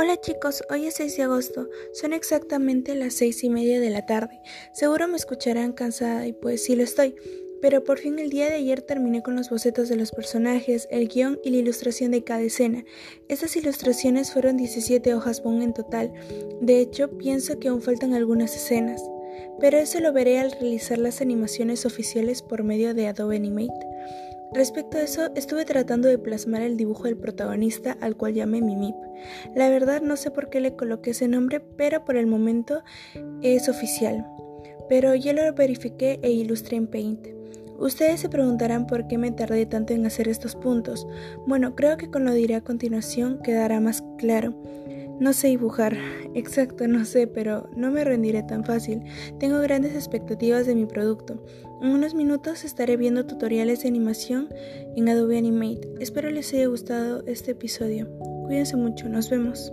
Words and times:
Hola 0.00 0.16
chicos, 0.16 0.62
hoy 0.70 0.86
es 0.86 0.94
6 0.94 1.16
de 1.16 1.22
agosto, 1.24 1.68
son 1.92 2.12
exactamente 2.12 2.94
las 2.94 3.14
seis 3.14 3.42
y 3.42 3.50
media 3.50 3.80
de 3.80 3.90
la 3.90 4.06
tarde. 4.06 4.40
Seguro 4.72 5.08
me 5.08 5.16
escucharán 5.16 5.72
cansada 5.72 6.24
y 6.28 6.32
pues 6.32 6.62
sí 6.62 6.76
lo 6.76 6.84
estoy, 6.84 7.16
pero 7.60 7.82
por 7.82 7.98
fin 7.98 8.20
el 8.20 8.30
día 8.30 8.46
de 8.46 8.54
ayer 8.54 8.80
terminé 8.80 9.24
con 9.24 9.34
los 9.34 9.50
bocetos 9.50 9.88
de 9.88 9.96
los 9.96 10.12
personajes, 10.12 10.86
el 10.92 11.08
guion 11.08 11.40
y 11.42 11.50
la 11.50 11.56
ilustración 11.56 12.12
de 12.12 12.22
cada 12.22 12.42
escena. 12.42 12.84
Estas 13.26 13.56
ilustraciones 13.56 14.32
fueron 14.32 14.56
17 14.56 15.14
hojas 15.14 15.42
bond 15.42 15.64
en 15.64 15.74
total, 15.74 16.12
de 16.60 16.78
hecho 16.78 17.10
pienso 17.18 17.58
que 17.58 17.66
aún 17.66 17.82
faltan 17.82 18.14
algunas 18.14 18.54
escenas, 18.54 19.02
pero 19.58 19.78
eso 19.78 19.98
lo 19.98 20.12
veré 20.12 20.38
al 20.38 20.52
realizar 20.52 20.98
las 20.98 21.20
animaciones 21.20 21.84
oficiales 21.86 22.42
por 22.42 22.62
medio 22.62 22.94
de 22.94 23.08
Adobe 23.08 23.34
Animate. 23.34 23.74
Respecto 24.54 24.96
a 24.96 25.02
eso, 25.02 25.30
estuve 25.34 25.64
tratando 25.64 26.08
de 26.08 26.18
plasmar 26.18 26.62
el 26.62 26.76
dibujo 26.76 27.04
del 27.04 27.16
protagonista 27.16 27.96
al 28.00 28.16
cual 28.16 28.34
llamé 28.34 28.62
Mimip. 28.62 28.96
La 29.54 29.68
verdad 29.68 30.00
no 30.00 30.16
sé 30.16 30.30
por 30.30 30.48
qué 30.48 30.60
le 30.60 30.74
coloqué 30.74 31.10
ese 31.10 31.28
nombre, 31.28 31.60
pero 31.60 32.04
por 32.04 32.16
el 32.16 32.26
momento 32.26 32.82
es 33.42 33.68
oficial. 33.68 34.26
Pero 34.88 35.14
yo 35.14 35.34
lo 35.34 35.52
verifiqué 35.52 36.18
e 36.22 36.30
ilustré 36.30 36.78
en 36.78 36.86
Paint. 36.86 37.26
Ustedes 37.78 38.20
se 38.20 38.28
preguntarán 38.28 38.86
por 38.86 39.06
qué 39.06 39.18
me 39.18 39.30
tardé 39.30 39.66
tanto 39.66 39.92
en 39.92 40.04
hacer 40.06 40.28
estos 40.28 40.56
puntos. 40.56 41.06
Bueno, 41.46 41.76
creo 41.76 41.96
que 41.96 42.10
con 42.10 42.24
lo 42.24 42.32
diré 42.32 42.56
a 42.56 42.64
continuación 42.64 43.40
quedará 43.42 43.80
más 43.80 44.02
claro. 44.16 44.54
No 45.20 45.32
sé 45.32 45.48
dibujar, 45.48 45.96
exacto, 46.34 46.86
no 46.86 47.04
sé, 47.04 47.26
pero 47.26 47.68
no 47.74 47.90
me 47.90 48.04
rendiré 48.04 48.42
tan 48.44 48.64
fácil. 48.64 49.02
Tengo 49.40 49.58
grandes 49.60 49.94
expectativas 49.94 50.66
de 50.66 50.74
mi 50.74 50.86
producto. 50.86 51.42
En 51.82 51.90
unos 51.90 52.14
minutos 52.14 52.64
estaré 52.64 52.96
viendo 52.96 53.26
tutoriales 53.26 53.82
de 53.82 53.88
animación 53.88 54.48
en 54.96 55.08
Adobe 55.08 55.38
Animate. 55.38 55.88
Espero 56.00 56.30
les 56.30 56.52
haya 56.54 56.66
gustado 56.66 57.24
este 57.26 57.52
episodio. 57.52 58.08
Cuídense 58.46 58.76
mucho, 58.76 59.08
nos 59.08 59.28
vemos. 59.28 59.72